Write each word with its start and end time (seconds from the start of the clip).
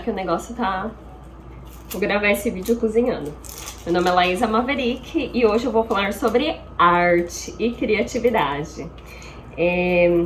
que 0.00 0.10
o 0.10 0.14
negócio 0.14 0.54
tá. 0.54 0.90
Vou 1.90 2.00
gravar 2.00 2.30
esse 2.30 2.50
vídeo 2.50 2.76
cozinhando. 2.76 3.32
Meu 3.84 3.94
nome 3.94 4.08
é 4.08 4.12
Laísa 4.12 4.46
Maverick 4.46 5.30
e 5.32 5.46
hoje 5.46 5.66
eu 5.66 5.72
vou 5.72 5.84
falar 5.84 6.12
sobre 6.12 6.56
arte 6.78 7.54
e 7.58 7.70
criatividade. 7.72 8.90
É... 9.56 10.24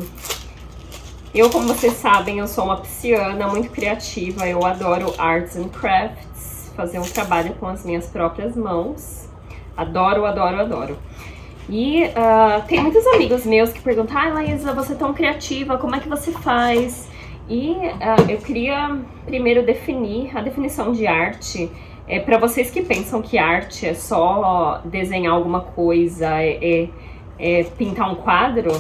Eu, 1.34 1.50
como 1.50 1.66
vocês 1.66 1.94
sabem, 1.94 2.38
eu 2.38 2.46
sou 2.46 2.64
uma 2.64 2.76
pisciana 2.76 3.48
muito 3.48 3.68
criativa, 3.70 4.46
eu 4.46 4.64
adoro 4.64 5.12
arts 5.18 5.56
and 5.56 5.68
crafts, 5.68 6.70
fazer 6.76 7.00
um 7.00 7.04
trabalho 7.04 7.54
com 7.54 7.66
as 7.66 7.84
minhas 7.84 8.06
próprias 8.06 8.56
mãos. 8.56 9.28
Adoro, 9.76 10.24
adoro, 10.24 10.60
adoro. 10.60 10.98
E 11.68 12.04
uh, 12.04 12.62
tem 12.68 12.80
muitos 12.80 13.04
amigos 13.06 13.44
meus 13.44 13.72
que 13.72 13.80
perguntam, 13.80 14.16
ah, 14.16 14.28
Laísa, 14.28 14.72
você 14.72 14.92
é 14.92 14.96
tão 14.96 15.12
criativa, 15.12 15.78
como 15.78 15.96
é 15.96 16.00
que 16.00 16.08
você 16.08 16.30
faz? 16.30 17.08
E 17.48 17.72
uh, 17.72 18.30
eu 18.30 18.38
queria 18.38 18.98
primeiro 19.26 19.64
definir 19.64 20.36
a 20.36 20.40
definição 20.40 20.92
de 20.92 21.06
arte. 21.06 21.70
É, 22.06 22.18
para 22.20 22.38
vocês 22.38 22.70
que 22.70 22.82
pensam 22.82 23.22
que 23.22 23.38
arte 23.38 23.86
é 23.86 23.94
só 23.94 24.80
desenhar 24.84 25.34
alguma 25.34 25.60
coisa, 25.60 26.42
é, 26.42 26.58
é, 26.62 26.88
é 27.38 27.64
pintar 27.64 28.10
um 28.10 28.16
quadro, 28.16 28.70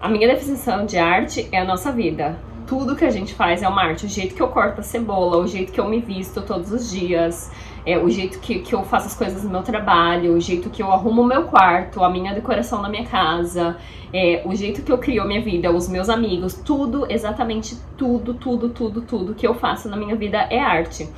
a 0.00 0.08
minha 0.08 0.28
definição 0.28 0.84
de 0.84 0.98
arte 0.98 1.48
é 1.50 1.58
a 1.58 1.64
nossa 1.64 1.90
vida. 1.90 2.38
Tudo 2.66 2.94
que 2.94 3.04
a 3.04 3.10
gente 3.10 3.34
faz 3.34 3.62
é 3.62 3.68
uma 3.68 3.82
arte. 3.82 4.04
O 4.04 4.08
jeito 4.08 4.34
que 4.34 4.42
eu 4.42 4.48
corto 4.48 4.80
a 4.80 4.84
cebola, 4.84 5.38
o 5.38 5.46
jeito 5.46 5.72
que 5.72 5.80
eu 5.80 5.88
me 5.88 6.00
visto 6.00 6.42
todos 6.42 6.72
os 6.72 6.90
dias, 6.90 7.50
é, 7.86 7.98
o 7.98 8.08
jeito 8.08 8.38
que, 8.40 8.60
que 8.60 8.74
eu 8.74 8.82
faço 8.84 9.06
as 9.06 9.14
coisas 9.14 9.44
no 9.44 9.50
meu 9.50 9.62
trabalho, 9.62 10.34
o 10.34 10.40
jeito 10.40 10.70
que 10.70 10.82
eu 10.82 10.90
arrumo 10.90 11.22
o 11.22 11.26
meu 11.26 11.44
quarto, 11.44 12.02
a 12.02 12.08
minha 12.08 12.32
decoração 12.32 12.80
na 12.80 12.88
minha 12.88 13.04
casa, 13.04 13.76
é, 14.12 14.42
o 14.44 14.54
jeito 14.54 14.82
que 14.82 14.90
eu 14.90 14.98
crio 14.98 15.22
a 15.22 15.26
minha 15.26 15.42
vida, 15.42 15.70
os 15.70 15.88
meus 15.88 16.08
amigos, 16.08 16.54
tudo, 16.54 17.06
exatamente 17.10 17.76
tudo, 17.96 18.34
tudo, 18.34 18.70
tudo, 18.70 19.02
tudo 19.02 19.34
que 19.34 19.46
eu 19.46 19.54
faço 19.54 19.88
na 19.88 19.96
minha 19.96 20.16
vida 20.16 20.38
é 20.50 20.58
arte. 20.58 21.08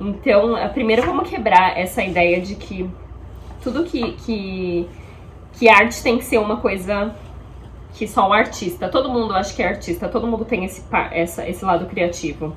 Então, 0.00 0.54
primeiro 0.72 1.02
vamos 1.02 1.28
quebrar 1.28 1.78
essa 1.78 2.02
ideia 2.02 2.40
de 2.40 2.54
que 2.54 2.88
tudo 3.62 3.84
que, 3.84 4.12
que, 4.12 4.88
que 5.54 5.68
arte 5.68 6.02
tem 6.02 6.18
que 6.18 6.24
ser 6.24 6.38
uma 6.38 6.56
coisa 6.56 7.14
que 7.94 8.08
só 8.08 8.28
o 8.28 8.32
artista. 8.32 8.88
Todo 8.88 9.08
mundo 9.08 9.34
acha 9.34 9.54
que 9.54 9.62
é 9.62 9.68
artista, 9.68 10.08
todo 10.08 10.26
mundo 10.26 10.44
tem 10.44 10.64
esse, 10.64 10.82
essa, 11.12 11.48
esse 11.48 11.64
lado 11.64 11.86
criativo. 11.86 12.56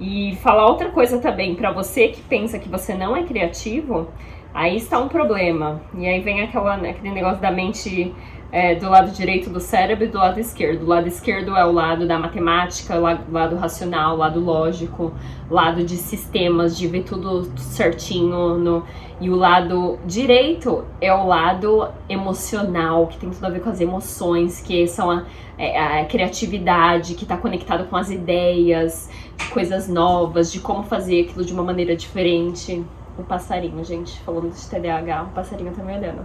E 0.00 0.36
falar 0.36 0.66
outra 0.66 0.90
coisa 0.90 1.18
também, 1.18 1.54
para 1.54 1.70
você 1.70 2.08
que 2.08 2.20
pensa 2.22 2.58
que 2.58 2.68
você 2.68 2.94
não 2.94 3.16
é 3.16 3.22
criativo, 3.22 4.08
aí 4.52 4.76
está 4.76 4.98
um 4.98 5.08
problema. 5.08 5.80
E 5.96 6.06
aí 6.06 6.20
vem 6.20 6.42
aquela, 6.42 6.76
né, 6.76 6.90
aquele 6.90 7.14
negócio 7.14 7.40
da 7.40 7.50
mente 7.50 8.12
é, 8.54 8.72
do 8.76 8.88
lado 8.88 9.10
direito 9.10 9.50
do 9.50 9.58
cérebro 9.58 10.04
e 10.04 10.06
do 10.06 10.16
lado 10.16 10.38
esquerdo. 10.38 10.84
O 10.84 10.86
lado 10.86 11.08
esquerdo 11.08 11.56
é 11.56 11.66
o 11.66 11.72
lado 11.72 12.06
da 12.06 12.16
matemática, 12.20 12.96
o 12.96 13.00
lado, 13.32 13.56
racional, 13.56 14.14
o 14.14 14.18
lado 14.18 14.38
lógico, 14.38 15.12
lado 15.50 15.82
de 15.82 15.96
sistemas, 15.96 16.78
de 16.78 16.86
ver 16.86 17.02
tudo 17.02 17.50
certinho. 17.56 18.56
No, 18.56 18.84
e 19.20 19.28
o 19.28 19.34
lado 19.34 19.98
direito 20.06 20.84
é 21.00 21.12
o 21.12 21.26
lado 21.26 21.88
emocional, 22.08 23.08
que 23.08 23.18
tem 23.18 23.28
tudo 23.28 23.44
a 23.44 23.50
ver 23.50 23.58
com 23.60 23.70
as 23.70 23.80
emoções, 23.80 24.60
que 24.60 24.86
são 24.86 25.10
a, 25.10 25.24
é, 25.58 26.02
a 26.02 26.04
criatividade, 26.04 27.14
que 27.14 27.24
está 27.24 27.36
conectado 27.36 27.88
com 27.90 27.96
as 27.96 28.08
ideias 28.08 29.10
coisas 29.52 29.88
novas, 29.88 30.52
de 30.52 30.60
como 30.60 30.84
fazer 30.84 31.22
aquilo 31.22 31.44
de 31.44 31.52
uma 31.52 31.64
maneira 31.64 31.96
diferente. 31.96 32.84
O 33.18 33.24
passarinho, 33.24 33.82
gente, 33.82 34.20
falando 34.20 34.48
de 34.48 34.70
TDAH, 34.70 35.24
o 35.24 35.28
passarinho 35.30 35.72
tá 35.72 35.82
me 35.82 35.92
olhando. 35.92 36.24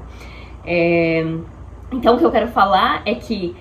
É... 0.64 1.26
Então, 1.92 2.16
o 2.16 2.18
que 2.18 2.26
eu 2.26 2.32
quero 2.32 2.48
falar 2.50 3.02
é 3.06 3.16
que 3.16 3.56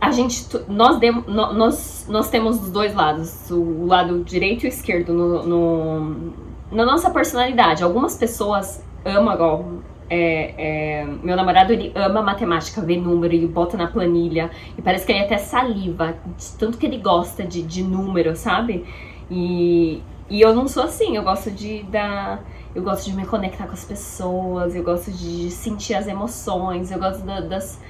a 0.00 0.10
gente, 0.10 0.46
nós, 0.68 0.98
nós, 1.26 2.06
nós 2.10 2.28
temos 2.28 2.62
os 2.62 2.70
dois 2.70 2.94
lados, 2.94 3.50
o 3.50 3.86
lado 3.86 4.22
direito 4.22 4.64
e 4.64 4.66
o 4.66 4.68
esquerdo 4.68 5.14
no, 5.14 5.42
no 5.42 6.32
na 6.70 6.84
nossa 6.84 7.10
personalidade. 7.10 7.82
Algumas 7.82 8.16
pessoas 8.16 8.84
amam, 9.04 9.34
igual 9.34 9.64
é, 10.10 10.54
é, 10.58 11.06
meu 11.22 11.36
namorado 11.36 11.72
ele 11.72 11.92
ama 11.94 12.22
matemática, 12.22 12.80
vê 12.80 12.96
número 12.96 13.32
e 13.32 13.46
bota 13.46 13.76
na 13.76 13.86
planilha 13.86 14.50
e 14.76 14.82
parece 14.82 15.06
que 15.06 15.12
ele 15.12 15.24
até 15.24 15.38
saliva, 15.38 16.16
tanto 16.58 16.76
que 16.76 16.86
ele 16.86 16.98
gosta 16.98 17.42
de, 17.42 17.62
de 17.62 17.82
número, 17.82 18.36
sabe? 18.36 18.84
E, 19.30 20.02
e 20.28 20.40
eu 20.40 20.54
não 20.54 20.68
sou 20.68 20.82
assim, 20.82 21.16
eu 21.16 21.22
gosto 21.22 21.50
de 21.50 21.82
dar. 21.84 22.44
Eu 22.74 22.82
gosto 22.82 23.08
de 23.08 23.16
me 23.16 23.24
conectar 23.24 23.66
com 23.66 23.72
as 23.72 23.84
pessoas, 23.84 24.74
eu 24.74 24.82
gosto 24.82 25.12
de 25.12 25.48
sentir 25.50 25.94
as 25.94 26.08
emoções, 26.08 26.90
eu 26.90 26.98
gosto 26.98 27.24
da, 27.24 27.40
das, 27.40 27.80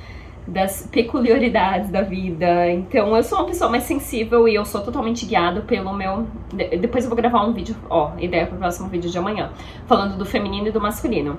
das 0.46 0.86
peculiaridades 0.92 1.88
da 1.88 2.02
vida. 2.02 2.70
Então 2.70 3.16
eu 3.16 3.22
sou 3.22 3.38
uma 3.38 3.46
pessoa 3.46 3.70
mais 3.70 3.84
sensível 3.84 4.46
e 4.46 4.54
eu 4.54 4.64
sou 4.66 4.82
totalmente 4.82 5.24
guiado 5.24 5.62
pelo 5.62 5.94
meu. 5.94 6.26
Depois 6.52 7.04
eu 7.04 7.08
vou 7.08 7.16
gravar 7.16 7.46
um 7.46 7.54
vídeo, 7.54 7.74
ó, 7.88 8.12
ideia 8.18 8.46
para 8.46 8.56
o 8.56 8.58
próximo 8.58 8.88
vídeo 8.88 9.10
de 9.10 9.16
amanhã, 9.16 9.50
falando 9.86 10.18
do 10.18 10.24
feminino 10.26 10.68
e 10.68 10.70
do 10.70 10.80
masculino. 10.80 11.38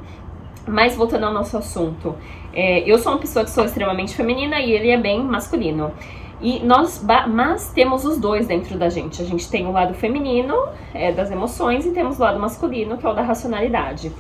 Mas 0.67 0.95
voltando 0.95 1.25
ao 1.25 1.34
nosso 1.34 1.55
assunto, 1.55 2.16
é, 2.51 2.79
eu 2.79 2.97
sou 2.97 3.11
uma 3.11 3.19
pessoa 3.19 3.45
que 3.45 3.51
sou 3.51 3.63
extremamente 3.63 4.16
feminina 4.16 4.59
e 4.59 4.72
ele 4.72 4.89
é 4.89 4.97
bem 4.97 5.23
masculino. 5.23 5.91
E 6.45 6.59
nós, 6.59 7.03
mas 7.28 7.72
temos 7.73 8.06
os 8.06 8.19
dois 8.19 8.45
dentro 8.45 8.78
da 8.78 8.88
gente. 8.88 9.19
A 9.19 9.25
gente 9.25 9.50
tem 9.50 9.66
o 9.66 9.72
lado 9.72 9.95
feminino 9.95 10.53
é, 10.94 11.11
das 11.11 11.31
emoções 11.31 11.88
e 11.88 11.89
temos 11.89 12.19
o 12.19 12.22
lado 12.22 12.39
masculino, 12.39 13.00
que 13.00 13.06
é 13.07 13.09
o 13.09 13.13
da 13.13 13.23
racionalidade. 13.23 14.11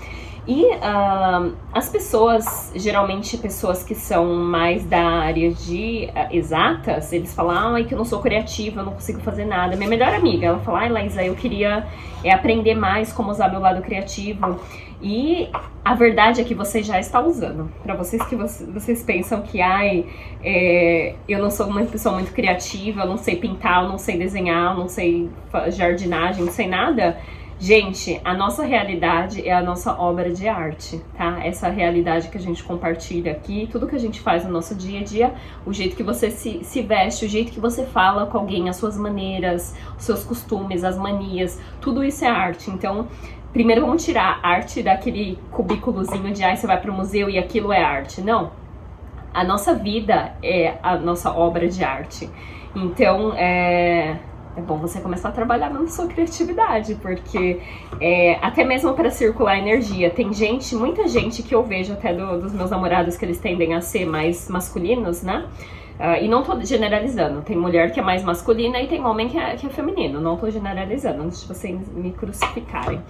E 0.47 0.63
uh, 0.63 1.55
as 1.73 1.89
pessoas, 1.89 2.71
geralmente 2.75 3.35
pessoas 3.37 3.83
que 3.83 3.95
são 3.95 4.35
mais 4.35 4.85
da 4.85 5.01
área 5.01 5.51
de 5.51 6.07
uh, 6.11 6.35
exatas, 6.35 7.11
eles 7.11 7.33
falam, 7.33 7.73
ai, 7.73 7.83
que 7.85 7.95
eu 7.95 7.97
não 7.97 8.05
sou 8.05 8.21
criativa, 8.21 8.81
eu 8.81 8.85
não 8.85 8.93
consigo 8.93 9.19
fazer 9.21 9.45
nada. 9.45 9.75
Minha 9.75 9.89
melhor 9.89 10.13
amiga, 10.13 10.45
ela 10.47 10.59
fala, 10.59 10.81
ai, 10.81 10.89
Laísa, 10.89 11.23
eu 11.23 11.33
queria 11.33 11.87
é, 12.23 12.31
aprender 12.31 12.75
mais 12.75 13.11
como 13.11 13.31
usar 13.31 13.49
meu 13.49 13.59
lado 13.59 13.81
criativo. 13.81 14.59
E 15.01 15.49
a 15.83 15.95
verdade 15.95 16.41
é 16.41 16.43
que 16.43 16.53
você 16.53 16.83
já 16.83 16.99
está 16.99 17.19
usando. 17.19 17.71
Para 17.81 17.95
vocês 17.95 18.21
que 18.27 18.35
vocês, 18.35 18.69
vocês 18.71 19.03
pensam 19.03 19.41
que, 19.41 19.61
ai, 19.61 20.05
é, 20.43 21.15
eu 21.27 21.39
não 21.39 21.49
sou 21.49 21.65
uma 21.65 21.83
pessoa 21.85 22.13
muito 22.13 22.31
criativa, 22.31 23.01
eu 23.01 23.07
não 23.07 23.17
sei 23.17 23.35
pintar, 23.35 23.83
eu 23.83 23.89
não 23.89 23.97
sei 23.97 24.15
desenhar, 24.15 24.73
eu 24.73 24.77
não 24.77 24.87
sei 24.87 25.27
jardinagem, 25.69 26.45
não 26.45 26.51
sei 26.51 26.67
nada 26.67 27.17
Gente, 27.57 28.19
a 28.25 28.33
nossa 28.33 28.65
realidade 28.65 29.47
é 29.47 29.53
a 29.53 29.61
nossa 29.63 29.97
obra 29.97 30.29
de 30.29 30.45
arte, 30.45 31.01
tá? 31.17 31.39
Essa 31.41 31.69
realidade 31.69 32.27
que 32.27 32.37
a 32.37 32.41
gente 32.41 32.61
compartilha 32.61 33.31
aqui, 33.31 33.67
tudo 33.71 33.87
que 33.87 33.95
a 33.95 33.99
gente 33.99 34.19
faz 34.19 34.43
no 34.43 34.51
nosso 34.51 34.75
dia 34.75 34.99
a 34.99 35.03
dia, 35.03 35.33
o 35.65 35.71
jeito 35.71 35.95
que 35.95 36.03
você 36.03 36.29
se, 36.29 36.65
se 36.65 36.81
veste, 36.81 37.25
o 37.25 37.29
jeito 37.29 37.53
que 37.53 37.59
você 37.59 37.85
fala 37.85 38.25
com 38.25 38.37
alguém, 38.37 38.67
as 38.67 38.75
suas 38.75 38.97
maneiras, 38.97 39.73
os 39.97 40.03
seus 40.03 40.25
costumes, 40.25 40.83
as 40.83 40.97
manias, 40.97 41.59
tudo 41.79 42.03
isso 42.03 42.25
é 42.25 42.27
arte. 42.27 42.69
Então, 42.69 43.07
primeiro 43.53 43.85
vamos 43.85 44.03
tirar 44.03 44.41
a 44.43 44.49
arte 44.49 44.83
daquele 44.83 45.39
cubículozinho 45.49 46.33
de 46.33 46.43
ai, 46.43 46.57
você 46.57 46.67
vai 46.67 46.79
pro 46.79 46.91
museu 46.91 47.29
e 47.29 47.37
aquilo 47.37 47.71
é 47.71 47.81
arte. 47.81 48.19
Não. 48.19 48.51
A 49.33 49.45
nossa 49.45 49.73
vida 49.73 50.33
é 50.43 50.77
a 50.83 50.97
nossa 50.97 51.31
obra 51.31 51.69
de 51.69 51.85
arte. 51.85 52.29
Então, 52.75 53.33
é 53.33 54.17
é 54.55 54.61
bom 54.61 54.77
você 54.77 55.01
começar 55.01 55.29
a 55.29 55.31
trabalhar 55.31 55.69
na 55.69 55.87
sua 55.87 56.07
criatividade, 56.07 56.95
porque 56.95 57.59
é, 57.99 58.37
até 58.41 58.63
mesmo 58.63 58.93
para 58.93 59.09
circular 59.09 59.57
energia, 59.57 60.09
tem 60.09 60.33
gente, 60.33 60.75
muita 60.75 61.07
gente 61.07 61.43
que 61.43 61.53
eu 61.53 61.63
vejo 61.63 61.93
até 61.93 62.13
do, 62.13 62.39
dos 62.39 62.53
meus 62.53 62.69
namorados 62.69 63.17
que 63.17 63.25
eles 63.25 63.39
tendem 63.39 63.73
a 63.73 63.81
ser 63.81 64.05
mais 64.05 64.49
masculinos, 64.49 65.21
né? 65.21 65.45
Uh, 65.97 66.21
e 66.21 66.27
não 66.27 66.43
tô 66.43 66.59
generalizando, 66.59 67.41
tem 67.41 67.55
mulher 67.55 67.93
que 67.93 68.01
é 68.01 68.03
mais 68.03 68.21
masculina 68.21 68.81
e 68.81 68.87
tem 68.87 69.05
homem 69.05 69.29
que 69.29 69.37
é, 69.37 69.55
que 69.55 69.65
é 69.65 69.69
feminino, 69.69 70.19
não 70.19 70.35
tô 70.35 70.49
generalizando, 70.49 71.23
antes 71.23 71.41
de 71.41 71.47
vocês 71.47 71.79
me 71.93 72.11
crucificarem. 72.11 73.01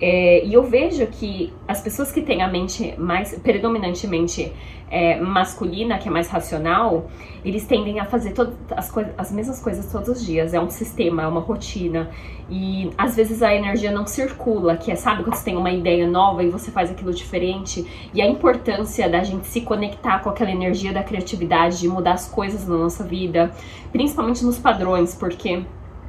É, 0.00 0.44
e 0.44 0.54
eu 0.54 0.62
vejo 0.62 1.06
que 1.06 1.52
as 1.68 1.82
pessoas 1.82 2.10
que 2.10 2.22
têm 2.22 2.40
a 2.42 2.48
mente 2.48 2.94
mais 2.96 3.38
predominantemente 3.38 4.50
é, 4.90 5.20
masculina, 5.20 5.98
que 5.98 6.08
é 6.08 6.10
mais 6.10 6.28
racional, 6.28 7.08
eles 7.44 7.66
tendem 7.66 8.00
a 8.00 8.04
fazer 8.04 8.32
todas 8.32 8.54
as, 8.74 8.90
as 9.16 9.30
mesmas 9.30 9.60
coisas 9.60 9.92
todos 9.92 10.08
os 10.08 10.24
dias. 10.24 10.54
É 10.54 10.60
um 10.60 10.70
sistema, 10.70 11.22
é 11.22 11.26
uma 11.26 11.40
rotina. 11.40 12.10
E 12.48 12.90
às 12.98 13.14
vezes 13.14 13.42
a 13.42 13.54
energia 13.54 13.92
não 13.92 14.06
circula, 14.06 14.76
que 14.76 14.90
é, 14.90 14.96
sabe, 14.96 15.22
quando 15.22 15.36
você 15.36 15.44
tem 15.44 15.56
uma 15.56 15.70
ideia 15.70 16.08
nova 16.08 16.42
e 16.42 16.48
você 16.48 16.70
faz 16.70 16.90
aquilo 16.90 17.12
diferente. 17.12 17.86
E 18.12 18.22
a 18.22 18.26
importância 18.26 19.08
da 19.08 19.22
gente 19.22 19.46
se 19.46 19.60
conectar 19.60 20.20
com 20.20 20.30
aquela 20.30 20.50
energia 20.50 20.92
da 20.92 21.02
criatividade, 21.02 21.78
de 21.78 21.88
mudar 21.88 22.14
as 22.14 22.26
coisas 22.26 22.66
na 22.66 22.76
nossa 22.76 23.04
vida, 23.04 23.52
principalmente 23.92 24.44
nos 24.44 24.58
padrões, 24.58 25.14
porque 25.14 25.62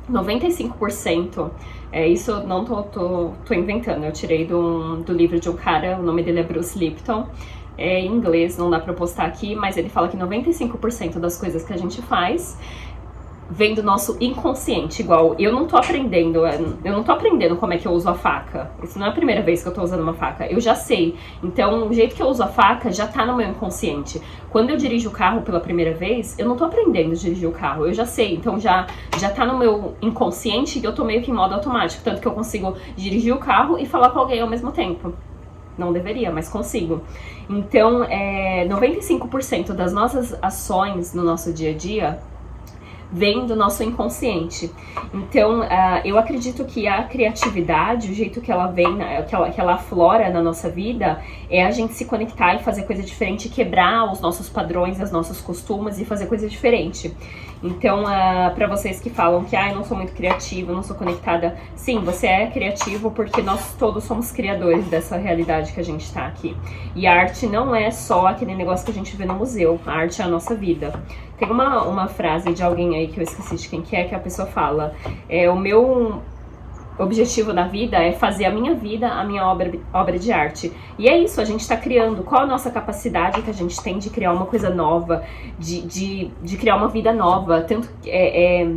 95%, 0.10 1.52
é, 1.92 2.08
isso 2.08 2.42
não 2.44 2.64
tô, 2.64 2.84
tô, 2.84 3.32
tô 3.46 3.54
inventando, 3.54 4.04
eu 4.04 4.12
tirei 4.12 4.46
do, 4.46 4.98
do 4.98 5.14
livro 5.14 5.40
de 5.40 5.50
um 5.50 5.56
cara, 5.56 5.98
o 6.00 6.04
nome 6.04 6.24
dele 6.24 6.40
é 6.40 6.44
Bruce 6.44 6.78
Lipton, 6.78 7.28
é 7.78 8.00
em 8.00 8.08
inglês, 8.08 8.58
não 8.58 8.70
dá 8.70 8.80
pra 8.80 8.94
postar 8.94 9.26
aqui, 9.26 9.56
mas 9.56 9.78
ele 9.78 9.90
fala 9.90 10.08
que 10.08 10.18
95% 10.18 11.20
das 11.20 11.38
coisas 11.38 11.64
que 11.64 11.74
a 11.74 11.78
gente 11.78 12.02
faz 12.02 12.58
vem 13.52 13.76
do 13.76 13.84
nosso 13.84 14.16
inconsciente, 14.22 15.02
igual 15.02 15.36
eu 15.38 15.52
não 15.52 15.68
tô 15.68 15.76
aprendendo, 15.76 16.48
eu 16.48 16.94
não 16.94 17.04
tô 17.04 17.12
aprendendo 17.12 17.58
como 17.58 17.74
é 17.74 17.78
que 17.78 17.86
eu 17.86 17.92
uso 17.92 18.10
a 18.10 18.14
faca. 18.14 18.72
Isso 18.82 18.98
não 18.98 19.08
é 19.08 19.10
a 19.10 19.12
primeira 19.12 19.42
vez 19.42 19.62
que 19.62 19.68
eu 19.68 19.74
tô 19.74 19.84
usando 19.84 20.00
uma 20.00 20.14
faca, 20.14 20.48
eu 20.48 20.60
já 20.62 20.74
sei. 20.74 21.16
Então, 21.44 21.88
o 21.88 21.94
jeito 21.94 22.16
que 22.16 22.24
eu 22.24 22.28
uso 22.28 22.42
a 22.42 22.48
faca 22.48 22.90
já 22.90 23.06
tá 23.06 23.26
no 23.26 23.36
meu 23.36 23.50
inconsciente. 23.50 24.22
Quando 24.50 24.70
eu 24.70 24.78
dirijo 24.78 25.10
o 25.10 25.12
carro 25.12 25.42
pela 25.42 25.60
primeira 25.60 25.94
vez, 25.94 26.40
eu 26.40 26.48
não 26.48 26.56
tô 26.56 26.64
aprendendo 26.64 27.12
a 27.12 27.16
dirigir 27.16 27.48
o 27.48 27.52
carro, 27.52 27.86
eu 27.86 27.94
já 27.94 28.06
sei. 28.06 28.34
Então 28.36 28.58
já 28.58 28.88
já 29.20 29.30
tá 29.30 29.46
no 29.46 29.60
meu 29.60 29.96
inconsciente 30.02 30.80
e 30.80 30.84
eu 30.84 30.96
tô 30.96 31.04
meio 31.04 31.22
que 31.22 31.30
em 31.30 31.34
modo 31.34 31.54
automático, 31.54 32.02
tanto 32.04 32.22
que 32.22 32.28
eu 32.28 32.32
consigo 32.32 32.76
dirigir 32.96 33.36
o 33.36 33.38
carro 33.38 33.78
e 33.78 33.86
falar 33.86 34.12
com 34.12 34.20
alguém 34.20 34.40
ao 34.40 34.48
mesmo 34.48 34.72
tempo. 34.72 35.14
Não 35.78 35.92
deveria, 35.92 36.32
mas 36.32 36.48
consigo. 36.48 37.02
Então, 37.50 38.04
é, 38.06 38.66
95% 38.68 39.74
das 39.74 39.92
nossas 39.92 40.38
ações 40.42 41.14
no 41.14 41.24
nosso 41.24 41.52
dia 41.52 41.72
a 41.72 41.74
dia 41.74 42.20
vem 43.12 43.46
do 43.46 43.56
nosso 43.56 43.84
inconsciente. 43.84 44.72
Então, 45.14 45.62
uh, 45.62 46.02
eu 46.06 46.18
acredito 46.18 46.64
que 46.66 46.88
a 46.88 47.04
criatividade, 47.04 48.10
o 48.10 48.14
jeito 48.14 48.40
que 48.40 48.52
ela 48.52 48.68
vem, 48.68 48.98
que 49.28 49.36
ela, 49.36 49.50
que 49.50 49.60
ela 49.60 49.74
aflora 49.74 50.30
na 50.30 50.42
nossa 50.42 50.70
vida, 50.70 51.22
é 51.50 51.66
a 51.66 51.72
gente 51.72 51.94
se 51.94 52.06
conectar 52.06 52.56
e 52.56 52.60
fazer 52.60 52.84
coisa 52.84 53.04
diferente, 53.04 53.50
quebrar 53.50 54.12
os 54.12 54.22
nossos 54.22 54.50
padrões, 54.50 55.00
os 55.00 55.12
nossos 55.12 55.42
costumes 55.42 56.00
e 56.00 56.06
fazer 56.06 56.28
coisa 56.28 56.48
diferente. 56.48 57.14
Então, 57.64 58.04
uh, 58.04 58.56
para 58.56 58.66
vocês 58.68 59.00
que 59.00 59.10
falam 59.10 59.44
que 59.44 59.56
ah, 59.56 59.70
eu 59.70 59.76
não 59.76 59.84
sou 59.84 59.96
muito 59.96 60.14
criativa, 60.14 60.74
não 60.74 60.82
sou 60.82 60.96
conectada, 60.96 61.56
sim, 61.76 62.00
você 62.00 62.26
é 62.26 62.48
criativo 62.48 63.12
porque 63.12 63.42
nós 63.42 63.76
todos 63.76 64.04
somos 64.04 64.32
criadores 64.32 64.86
dessa 64.88 65.16
realidade 65.16 65.72
que 65.72 65.80
a 65.80 65.84
gente 65.84 66.02
está 66.02 66.26
aqui. 66.26 66.58
E 66.96 67.06
a 67.06 67.14
arte 67.14 67.46
não 67.46 67.76
é 67.76 67.92
só 67.92 68.28
aquele 68.28 68.56
negócio 68.56 68.84
que 68.86 68.92
a 68.92 68.96
gente 68.96 69.16
vê 69.16 69.26
no 69.26 69.36
museu, 69.36 69.80
a 69.86 69.92
arte 69.92 70.22
é 70.22 70.26
a 70.26 70.28
nossa 70.28 70.56
vida. 70.56 70.92
Tem 71.42 71.50
uma, 71.50 71.82
uma 71.86 72.08
frase 72.08 72.54
de 72.54 72.62
alguém 72.62 72.96
aí 72.96 73.08
que 73.08 73.20
eu 73.20 73.24
esqueci 73.24 73.56
de 73.56 73.68
quem 73.68 73.82
que 73.82 73.96
é, 73.96 74.04
que 74.04 74.14
a 74.14 74.20
pessoa 74.20 74.48
fala: 74.48 74.94
é, 75.28 75.50
o 75.50 75.56
meu 75.56 76.22
objetivo 77.00 77.52
da 77.52 77.64
vida 77.64 77.98
é 77.98 78.12
fazer 78.12 78.46
a 78.46 78.52
minha 78.52 78.76
vida 78.76 79.08
a 79.08 79.24
minha 79.24 79.44
obra, 79.48 79.72
obra 79.92 80.20
de 80.20 80.32
arte. 80.32 80.72
E 81.00 81.10
é 81.10 81.18
isso, 81.18 81.42
a 81.42 81.44
gente 81.44 81.62
está 81.62 81.76
criando. 81.76 82.22
Qual 82.22 82.44
a 82.44 82.46
nossa 82.46 82.70
capacidade 82.70 83.42
que 83.42 83.50
a 83.50 83.54
gente 83.54 83.82
tem 83.82 83.98
de 83.98 84.12
criar 84.12 84.34
uma 84.34 84.46
coisa 84.46 84.70
nova, 84.70 85.24
de, 85.58 85.82
de, 85.82 86.32
de 86.44 86.58
criar 86.58 86.76
uma 86.76 86.90
vida 86.90 87.12
nova? 87.12 87.62
Tanto 87.62 87.90
é, 88.06 88.62
é, 88.62 88.76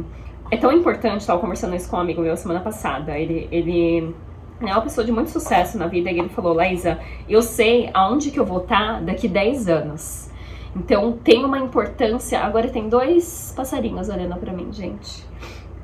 é 0.50 0.56
tão 0.56 0.72
importante, 0.72 1.20
estava 1.20 1.38
conversando 1.38 1.76
isso 1.76 1.90
com 1.90 1.98
um 1.98 2.00
amigo 2.00 2.22
meu 2.22 2.34
semana 2.34 2.60
passada. 2.60 3.18
Ele. 3.18 3.46
ele 3.52 4.14
é 4.62 4.72
uma 4.72 4.80
pessoa 4.80 5.04
de 5.04 5.12
muito 5.12 5.28
sucesso 5.28 5.76
na 5.76 5.86
vida 5.86 6.10
e 6.10 6.18
ele 6.18 6.30
falou, 6.30 6.54
Laísa, 6.54 6.98
eu 7.28 7.42
sei 7.42 7.90
aonde 7.92 8.30
que 8.30 8.40
eu 8.40 8.46
vou 8.46 8.62
estar 8.62 8.94
tá 8.94 9.00
daqui 9.00 9.28
10 9.28 9.68
anos. 9.68 10.32
Então 10.76 11.12
tem 11.12 11.44
uma 11.44 11.58
importância. 11.58 12.40
Agora 12.40 12.68
tem 12.68 12.88
dois 12.88 13.52
passarinhos 13.56 14.08
olhando 14.08 14.36
para 14.36 14.52
mim, 14.52 14.72
gente. 14.72 15.24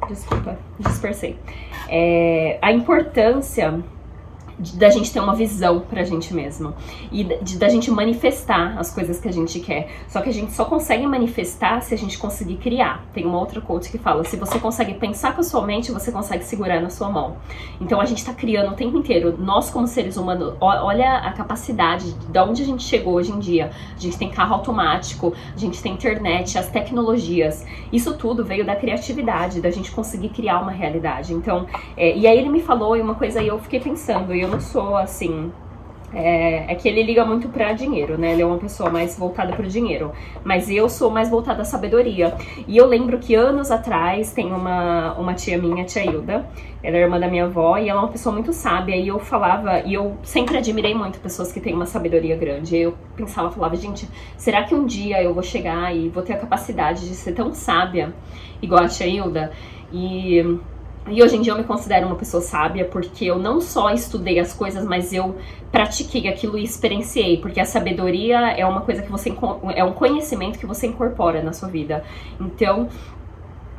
Desculpa, 0.08 0.58
dispersei. 0.78 1.38
É, 1.88 2.58
a 2.60 2.72
importância 2.72 3.82
de, 4.60 4.76
da 4.76 4.90
gente 4.90 5.12
ter 5.12 5.20
uma 5.20 5.34
visão 5.34 5.80
pra 5.80 6.04
gente 6.04 6.34
mesmo 6.34 6.74
e 7.10 7.24
de, 7.42 7.58
da 7.58 7.68
gente 7.68 7.90
manifestar 7.90 8.78
as 8.78 8.92
coisas 8.92 9.18
que 9.18 9.28
a 9.28 9.32
gente 9.32 9.58
quer. 9.60 9.88
Só 10.06 10.20
que 10.20 10.28
a 10.28 10.32
gente 10.32 10.52
só 10.52 10.64
consegue 10.64 11.06
manifestar 11.06 11.80
se 11.80 11.94
a 11.94 11.98
gente 11.98 12.18
conseguir 12.18 12.56
criar. 12.56 13.04
Tem 13.12 13.24
uma 13.24 13.38
outra 13.38 13.60
coach 13.60 13.90
que 13.90 13.98
fala: 13.98 14.24
se 14.24 14.36
você 14.36 14.58
consegue 14.58 14.94
pensar 14.94 15.34
com 15.34 15.40
a 15.40 15.44
sua 15.44 15.66
mente, 15.66 15.90
você 15.90 16.12
consegue 16.12 16.44
segurar 16.44 16.80
na 16.80 16.90
sua 16.90 17.08
mão. 17.08 17.36
Então 17.80 18.00
a 18.00 18.04
gente 18.04 18.24
tá 18.24 18.32
criando 18.32 18.72
o 18.72 18.74
tempo 18.74 18.96
inteiro. 18.96 19.36
Nós, 19.38 19.70
como 19.70 19.86
seres 19.86 20.16
humanos, 20.16 20.54
olha 20.60 21.16
a 21.18 21.32
capacidade 21.32 22.12
de 22.12 22.38
onde 22.38 22.62
a 22.62 22.66
gente 22.66 22.82
chegou 22.82 23.14
hoje 23.14 23.32
em 23.32 23.38
dia. 23.38 23.70
A 23.96 24.00
gente 24.00 24.18
tem 24.18 24.30
carro 24.30 24.54
automático, 24.54 25.32
a 25.54 25.58
gente 25.58 25.82
tem 25.82 25.92
internet, 25.94 26.58
as 26.58 26.68
tecnologias. 26.68 27.64
Isso 27.92 28.14
tudo 28.14 28.44
veio 28.44 28.64
da 28.64 28.76
criatividade, 28.76 29.60
da 29.60 29.70
gente 29.70 29.90
conseguir 29.90 30.30
criar 30.30 30.60
uma 30.60 30.70
realidade. 30.70 31.32
Então, 31.32 31.66
é, 31.96 32.16
e 32.16 32.26
aí 32.26 32.38
ele 32.38 32.48
me 32.48 32.60
falou 32.60 32.96
e 32.96 33.00
uma 33.00 33.14
coisa 33.14 33.40
aí 33.40 33.48
eu 33.48 33.58
fiquei 33.58 33.80
pensando, 33.80 34.34
e 34.34 34.40
eu 34.40 34.49
não 34.50 34.60
sou 34.60 34.96
assim. 34.96 35.52
É, 36.12 36.72
é, 36.72 36.74
que 36.74 36.88
ele 36.88 37.04
liga 37.04 37.24
muito 37.24 37.48
para 37.48 37.72
dinheiro, 37.72 38.18
né? 38.18 38.32
Ele 38.32 38.42
é 38.42 38.46
uma 38.46 38.58
pessoa 38.58 38.90
mais 38.90 39.16
voltada 39.16 39.52
para 39.52 39.64
o 39.64 39.68
dinheiro. 39.68 40.10
Mas 40.42 40.68
eu 40.68 40.88
sou 40.88 41.08
mais 41.08 41.30
voltada 41.30 41.62
à 41.62 41.64
sabedoria. 41.64 42.34
E 42.66 42.76
eu 42.76 42.84
lembro 42.86 43.20
que 43.20 43.36
anos 43.36 43.70
atrás 43.70 44.32
tem 44.32 44.52
uma, 44.52 45.14
uma 45.14 45.34
tia 45.34 45.56
minha, 45.56 45.84
tia 45.84 46.04
Hilda, 46.04 46.44
ela 46.82 46.96
é 46.96 47.00
irmã 47.02 47.20
da 47.20 47.28
minha 47.28 47.44
avó, 47.44 47.78
e 47.78 47.88
ela 47.88 48.00
é 48.00 48.02
uma 48.02 48.10
pessoa 48.10 48.32
muito 48.32 48.52
sábia. 48.52 48.96
E 48.96 49.06
eu 49.06 49.20
falava, 49.20 49.82
e 49.86 49.94
eu 49.94 50.16
sempre 50.24 50.56
admirei 50.58 50.94
muito 50.94 51.20
pessoas 51.20 51.52
que 51.52 51.60
têm 51.60 51.74
uma 51.74 51.86
sabedoria 51.86 52.36
grande. 52.36 52.76
Eu 52.76 52.94
pensava, 53.14 53.48
falava, 53.52 53.76
gente, 53.76 54.08
será 54.36 54.64
que 54.64 54.74
um 54.74 54.84
dia 54.84 55.22
eu 55.22 55.32
vou 55.32 55.44
chegar 55.44 55.94
e 55.94 56.08
vou 56.08 56.24
ter 56.24 56.32
a 56.32 56.38
capacidade 56.38 57.08
de 57.08 57.14
ser 57.14 57.34
tão 57.34 57.54
sábia 57.54 58.12
igual 58.60 58.82
a 58.82 58.88
tia 58.88 59.06
Hilda? 59.06 59.52
E 59.92 60.58
e 61.08 61.22
hoje 61.22 61.36
em 61.36 61.40
dia 61.40 61.52
eu 61.52 61.56
me 61.56 61.64
considero 61.64 62.06
uma 62.06 62.16
pessoa 62.16 62.42
sábia 62.42 62.84
porque 62.84 63.24
eu 63.24 63.38
não 63.38 63.60
só 63.60 63.90
estudei 63.90 64.38
as 64.38 64.52
coisas, 64.52 64.84
mas 64.84 65.12
eu 65.12 65.36
pratiquei 65.72 66.28
aquilo 66.28 66.58
e 66.58 66.64
experienciei, 66.64 67.38
porque 67.38 67.58
a 67.58 67.64
sabedoria 67.64 68.50
é 68.52 68.66
uma 68.66 68.82
coisa 68.82 69.02
que 69.02 69.10
você 69.10 69.32
é 69.74 69.84
um 69.84 69.92
conhecimento 69.92 70.58
que 70.58 70.66
você 70.66 70.86
incorpora 70.86 71.42
na 71.42 71.52
sua 71.52 71.68
vida. 71.68 72.04
Então, 72.40 72.88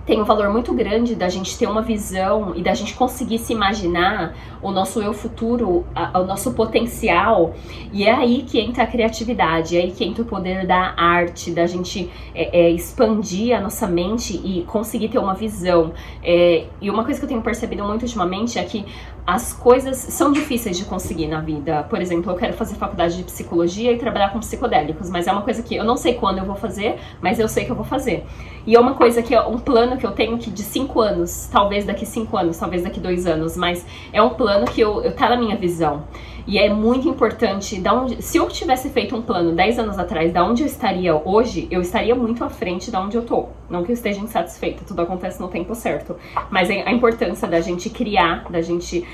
tem 0.06 0.20
um 0.20 0.26
valor 0.26 0.50
muito 0.50 0.74
grande 0.74 1.16
da 1.16 1.30
gente 1.30 1.58
ter 1.58 1.68
uma 1.68 1.82
visão 1.82 2.54
e 2.56 2.62
da 2.62 2.74
gente 2.74 2.94
conseguir 2.96 3.38
se 3.38 3.54
imaginar 3.54 4.36
o 4.62 4.72
nosso 4.72 5.02
eu 5.02 5.14
futuro, 5.14 5.86
a, 5.94 6.20
o 6.20 6.26
nosso 6.26 6.54
potencial. 6.54 7.54
E 7.92 8.04
é 8.06 8.12
aí 8.12 8.44
que 8.44 8.60
entra 8.60 8.84
a 8.84 8.88
criatividade, 8.88 9.78
é 9.78 9.82
aí 9.82 9.92
que 9.92 10.04
entra 10.04 10.24
o 10.24 10.26
poder 10.26 10.66
da 10.66 10.94
arte, 10.98 11.52
da 11.52 11.66
gente 11.66 12.10
é, 12.34 12.62
é, 12.62 12.70
expandir 12.70 13.56
a 13.56 13.62
nossa 13.62 13.88
mente 13.88 14.36
e 14.44 14.64
conseguir 14.64 15.10
ter 15.10 15.20
uma 15.20 15.34
visão. 15.34 15.94
É, 16.24 16.66
e 16.82 16.90
uma 16.90 17.04
coisa 17.04 17.20
que 17.20 17.26
eu 17.26 17.30
tenho 17.30 17.42
percebido 17.42 17.84
muito 17.84 18.04
ultimamente 18.04 18.58
é 18.58 18.64
que 18.64 18.86
as 19.26 19.54
coisas 19.54 19.98
são 19.98 20.32
difíceis 20.32 20.78
de 20.78 20.86
conseguir 20.86 21.28
na 21.28 21.40
vida. 21.40 21.84
Por 21.84 22.02
exemplo, 22.02 22.32
eu 22.32 22.36
quero 22.36 22.54
fazer 22.54 22.76
faculdade 22.76 23.18
de 23.18 23.24
psicologia 23.24 23.92
e 23.92 23.98
trabalhar 23.98 24.30
com 24.30 24.40
psicodélicos, 24.40 25.10
mas 25.10 25.28
é 25.28 25.32
uma 25.32 25.44
coisa 25.44 25.62
que 25.62 25.76
eu 25.76 25.84
não 25.84 25.96
sei 25.96 26.16
quando 26.16 26.40
eu 26.40 26.46
vou 26.46 26.56
fazer, 26.56 26.98
mas 27.22 27.40
eu 27.40 27.48
sei 27.48 27.66
que 27.66 27.72
eu 27.72 27.76
vou 27.76 27.86
fazer. 27.86 28.26
E 28.66 28.76
é 28.76 28.80
uma 28.80 28.96
coisa 28.96 29.22
que 29.22 29.34
é 29.34 29.42
um 29.42 29.58
plano 29.58 29.91
que 29.98 30.06
eu 30.06 30.12
tenho 30.12 30.38
que 30.38 30.50
de 30.50 30.64
cinco 30.64 31.02
anos, 31.02 31.50
talvez 31.52 31.86
daqui 31.86 32.06
cinco 32.06 32.38
anos, 32.38 32.58
talvez 32.58 32.84
daqui 32.84 33.00
dois 33.00 33.26
anos, 33.26 33.56
mas 33.58 33.86
é 34.12 34.22
um 34.22 34.30
plano 34.30 34.66
que 34.66 34.82
eu, 34.82 35.02
eu 35.04 35.14
tá 35.14 35.30
na 35.30 35.38
minha 35.38 35.56
visão. 35.56 36.04
E 36.48 36.58
é 36.58 36.74
muito 36.74 37.08
importante, 37.08 37.80
da 37.80 37.94
onde, 37.94 38.22
se 38.22 38.38
eu 38.38 38.48
tivesse 38.48 38.90
feito 38.90 39.16
um 39.16 39.22
plano 39.22 39.54
10 39.54 39.80
anos 39.80 40.00
atrás, 40.00 40.34
da 40.34 40.44
onde 40.44 40.64
eu 40.64 40.66
estaria 40.66 41.16
hoje, 41.16 41.68
eu 41.70 41.82
estaria 41.82 42.16
muito 42.16 42.44
à 42.44 42.50
frente 42.50 42.90
da 42.90 43.00
onde 43.00 43.16
eu 43.16 43.24
tô. 43.24 43.50
Não 43.70 43.84
que 43.84 43.92
eu 43.92 43.94
esteja 43.94 44.20
insatisfeita, 44.20 44.84
tudo 44.86 45.02
acontece 45.02 45.40
no 45.40 45.48
tempo 45.48 45.76
certo. 45.76 46.16
Mas 46.50 46.70
é 46.70 46.82
a 46.82 46.92
importância 46.92 47.48
da 47.48 47.62
gente 47.62 47.90
criar, 47.90 48.46
da 48.50 48.62
gente 48.62 49.06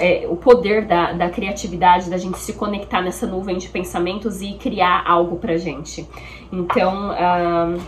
é, 0.00 0.26
o 0.28 0.36
poder 0.36 0.86
da, 0.86 1.12
da 1.12 1.28
criatividade, 1.28 2.08
da 2.08 2.16
gente 2.16 2.38
se 2.38 2.52
conectar 2.54 3.02
nessa 3.02 3.26
nuvem 3.26 3.58
de 3.58 3.68
pensamentos 3.68 4.40
e 4.40 4.54
criar 4.54 5.04
algo 5.06 5.36
pra 5.36 5.56
gente. 5.56 6.08
Então, 6.50 7.10
uh, 7.10 7.80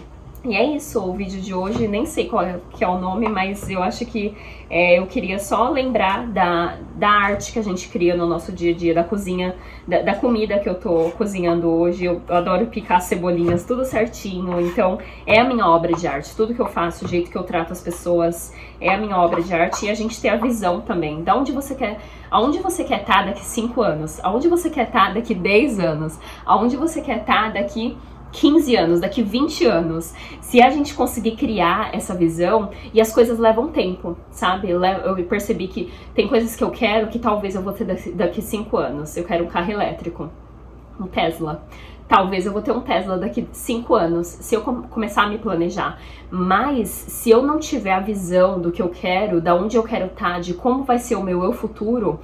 e 0.49 0.57
é 0.57 0.65
isso, 0.65 1.01
o 1.03 1.13
vídeo 1.13 1.41
de 1.41 1.53
hoje, 1.53 1.87
nem 1.87 2.07
sei 2.07 2.27
qual 2.27 2.43
é, 2.43 2.59
que 2.71 2.83
é 2.83 2.89
o 2.89 2.99
nome, 2.99 3.29
mas 3.29 3.69
eu 3.69 3.83
acho 3.83 4.05
que 4.07 4.35
é, 4.71 4.99
eu 4.99 5.07
queria 5.07 5.39
só 5.39 5.71
lembrar 5.71 6.27
da, 6.27 6.77
da 6.97 7.09
arte 7.09 7.53
que 7.53 7.59
a 7.59 7.63
gente 7.63 7.89
cria 7.89 8.15
no 8.15 8.27
nosso 8.27 8.53
dia 8.53 8.73
a 8.73 8.77
dia, 8.77 8.95
da 8.95 9.03
cozinha, 9.03 9.57
da, 9.87 10.03
da 10.03 10.15
comida 10.15 10.59
que 10.59 10.69
eu 10.69 10.75
tô 10.75 11.11
cozinhando 11.17 11.71
hoje. 11.71 12.05
Eu, 12.05 12.21
eu, 12.29 12.37
adoro 12.37 12.67
picar 12.67 13.01
cebolinhas, 13.01 13.65
tudo 13.65 13.85
certinho. 13.85 14.61
Então, 14.61 14.99
é 15.27 15.41
a 15.41 15.45
minha 15.45 15.67
obra 15.67 15.95
de 15.95 16.07
arte. 16.07 16.37
Tudo 16.37 16.55
que 16.55 16.61
eu 16.61 16.67
faço, 16.67 17.07
o 17.07 17.09
jeito 17.09 17.31
que 17.31 17.37
eu 17.37 17.45
trato 17.45 17.73
as 17.73 17.81
pessoas, 17.81 18.55
é 18.79 18.91
a 18.91 18.99
minha 18.99 19.17
obra 19.17 19.43
de 19.43 19.55
arte. 19.55 19.87
E 19.87 19.91
a 19.91 19.95
gente 19.95 20.21
tem 20.21 20.31
a 20.31 20.37
visão 20.37 20.83
também. 20.83 21.23
Da 21.23 21.35
onde 21.35 21.51
você 21.51 21.75
quer. 21.75 21.99
Aonde 22.31 22.59
você 22.59 22.85
quer 22.85 23.01
estar 23.01 23.21
tá 23.21 23.23
daqui 23.23 23.45
5 23.45 23.81
anos? 23.81 24.21
Aonde 24.23 24.49
você 24.49 24.69
quer 24.69 24.89
estar 24.89 25.07
tá 25.07 25.13
daqui 25.15 25.35
10 25.35 25.81
anos? 25.81 26.19
Aonde 26.45 26.77
você 26.77 27.01
quer 27.01 27.21
estar 27.21 27.45
tá 27.45 27.61
daqui 27.61 27.97
15 28.33 28.77
anos, 28.77 29.01
daqui 29.01 29.23
20 29.23 29.65
anos, 29.67 30.15
se 30.41 30.61
a 30.61 30.71
gente 30.71 30.95
conseguir 30.95 31.37
criar 31.37 31.95
essa 31.95 32.15
visão, 32.15 32.71
e 32.93 33.01
as 33.01 33.13
coisas 33.13 33.39
levam 33.39 33.69
tempo, 33.69 34.17
sabe? 34.31 34.71
Eu 34.71 34.81
percebi 35.29 35.69
que 35.69 35.93
tem 36.15 36.29
coisas 36.29 36.55
que 36.55 36.65
eu 36.65 36.71
quero 36.71 37.09
que 37.09 37.19
talvez 37.19 37.55
eu 37.55 37.63
vou 37.63 37.73
ter 37.73 37.85
daqui 38.15 38.43
5 38.43 38.77
anos. 38.77 39.17
Eu 39.17 39.25
quero 39.25 39.45
um 39.45 39.49
carro 39.49 39.71
elétrico, 39.71 40.31
um 41.01 41.07
Tesla. 41.07 41.63
Talvez 42.07 42.47
eu 42.47 42.53
vou 42.53 42.63
ter 42.63 42.73
um 42.73 42.81
Tesla 42.81 43.19
daqui 43.19 43.47
5 43.53 43.95
anos, 43.95 44.27
se 44.27 44.55
eu 44.55 44.63
começar 44.63 45.25
a 45.25 45.29
me 45.29 45.37
planejar. 45.37 45.99
Mas 46.31 46.89
se 46.89 47.29
eu 47.29 47.43
não 47.43 47.59
tiver 47.59 47.93
a 47.93 48.01
visão 48.01 48.59
do 48.59 48.73
que 48.73 48.81
eu 48.81 48.89
quero, 48.89 49.43
da 49.43 49.55
onde 49.55 49.77
eu 49.77 49.83
quero 49.83 50.07
estar, 50.07 50.35
tá, 50.35 50.39
de 50.39 50.55
como 50.55 50.85
vai 50.85 50.99
ser 50.99 51.17
o 51.17 51.23
meu 51.23 51.45
eu 51.45 51.53
futuro, 51.53 52.19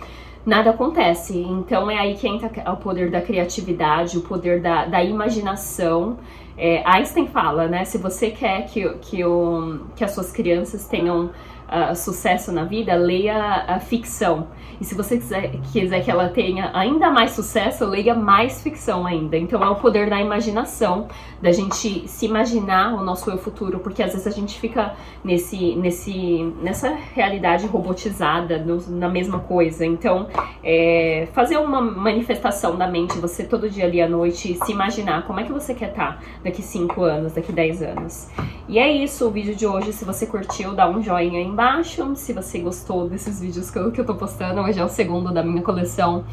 nada 0.45 0.71
acontece. 0.71 1.39
Então 1.39 1.91
é 1.91 1.99
aí 1.99 2.15
que 2.15 2.29
entra 2.29 2.51
o 2.71 2.77
poder 2.77 3.11
da 3.11 3.21
criatividade, 3.21 4.19
o 4.19 4.23
poder 4.23 4.61
da, 4.61 4.85
da 4.85 5.03
imaginação. 5.03 6.19
É, 6.57 6.83
Einstein 6.87 7.27
fala, 7.27 7.67
né? 7.67 7.85
Se 7.85 7.99
você 7.99 8.31
quer 8.31 8.67
que, 8.67 8.89
que, 9.01 9.25
o, 9.25 9.81
que 9.97 10.05
as 10.05 10.13
suas 10.13 10.31
crianças 10.31 10.87
tenham 10.87 11.31
uh, 11.69 11.95
sucesso 11.95 12.53
na 12.53 12.65
vida, 12.65 12.95
leia 12.95 13.65
a 13.67 13.79
ficção. 13.81 14.49
E 14.81 14.85
se 14.85 14.95
você 14.95 15.17
quiser, 15.17 15.53
quiser 15.73 16.05
que 16.05 16.11
ela 16.11 16.29
tenha 16.29 16.71
ainda 16.75 17.11
mais 17.11 17.33
sucesso, 17.33 17.85
leia 17.87 18.15
mais 18.15 18.63
ficção 18.63 19.07
ainda. 19.07 19.37
Então 19.37 19.63
é 19.63 19.69
o 19.69 19.77
poder 19.77 20.11
da 20.11 20.21
imaginação, 20.21 21.09
da 21.41 21.53
gente 21.53 22.09
se 22.09 22.27
imaginar 22.27 22.95
o 22.95 23.05
nosso 23.05 23.31
eu 23.31 23.39
futuro, 23.39 23.79
porque 23.79 24.03
às 24.03 24.13
vezes 24.13 24.27
a 24.27 24.31
gente 24.31 24.59
fica 24.59 24.95
nesse, 25.23 25.77
nesse, 25.77 26.53
nessa 26.61 26.97
realidade 27.15 27.67
robotizada, 27.67 28.59
no, 28.59 28.79
na 28.91 29.09
mesma 29.09 29.39
coisa. 29.39 29.87
Então, 29.87 30.29
é, 30.63 31.29
fazer 31.33 31.59
uma 31.59 31.81
manifestação 31.81 32.77
da 32.77 32.89
mente, 32.89 33.19
você 33.19 33.45
todo 33.45 33.71
dia 33.71 33.85
ali 33.85 34.03
à 34.03 34.09
noite, 34.09 34.59
se 34.65 34.73
imaginar 34.73 35.27
como 35.27 35.41
é 35.41 35.45
que 35.45 35.53
você 35.53 35.75
quer 35.75 35.91
estar 35.91 36.23
daqui 36.43 36.63
5 36.63 37.03
anos, 37.03 37.33
daqui 37.35 37.53
10 37.53 37.83
anos. 37.83 38.29
E 38.69 38.79
é 38.79 38.91
isso 38.91 39.27
o 39.29 39.31
vídeo 39.31 39.55
de 39.55 39.67
hoje. 39.67 39.93
Se 39.93 40.05
você 40.05 40.27
curtiu, 40.27 40.75
dá 40.75 40.89
um 40.89 41.03
joinha 41.03 41.39
aí 41.39 41.54
embaixo. 41.55 42.17
Se 42.17 42.33
você 42.33 42.59
gostou 42.59 43.09
desses 43.09 43.41
vídeos 43.41 43.71
que 43.71 43.79
eu, 43.79 43.93
que 43.93 44.01
eu 44.01 44.05
tô 44.05 44.17
postando, 44.17 44.61
hoje 44.61 44.81
é 44.81 44.85
o 44.85 44.89
segundo 44.89 45.33
da 45.33 45.43
minha 45.43 45.63
coleção. 45.63 46.25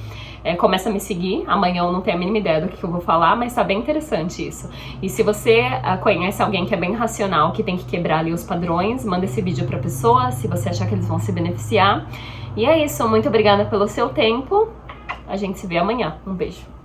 É, 0.44 0.56
começa 0.56 0.90
a 0.90 0.92
me 0.92 1.00
seguir. 1.00 1.44
Amanhã 1.48 1.84
eu 1.84 1.92
não 1.92 2.02
tenho 2.02 2.18
a 2.18 2.20
mínima 2.20 2.40
ideia 2.40 2.60
do 2.60 2.68
que 2.68 2.84
eu 2.84 2.90
vou 2.90 3.02
falar, 3.02 3.36
mas 3.36 3.54
tá 3.54 3.64
bem 3.64 3.78
interessante 3.78 4.46
isso. 4.46 4.68
E 5.00 5.08
se 5.08 5.22
você 5.22 5.62
uh, 5.62 6.02
conhece 6.02 6.42
alguém 6.42 6.66
que 6.66 6.74
é 6.74 6.78
bem 6.78 6.94
racional, 6.94 7.52
que 7.52 7.62
tem 7.62 7.78
que 7.78 7.86
quebrar 7.86 8.20
ali 8.20 8.34
os 8.34 8.44
padrões, 8.44 9.06
manda 9.06 9.26
esse 9.26 9.40
vídeo 9.42 9.68
pra 9.68 9.78
pessoa, 9.78 10.32
se 10.32 10.48
você 10.48 10.70
achar 10.70 10.88
que 10.88 10.96
eles 10.96 11.08
vão 11.08 11.20
se 11.20 11.32
beneficiar. 11.32 12.10
E 12.58 12.66
é 12.66 12.84
isso. 12.84 13.08
Muito 13.08 13.30
obrigada 13.30 13.66
pelo 13.66 13.88
seu 13.88 14.10
tempo. 14.10 14.70
A 15.28 15.38
gente 15.38 15.60
se 15.60 15.68
vê 15.68 15.78
amanhã. 15.78 16.18
Um 16.26 16.34
beijo. 16.34 16.81